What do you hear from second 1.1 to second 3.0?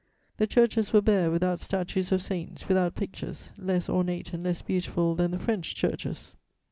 without statues of saints, without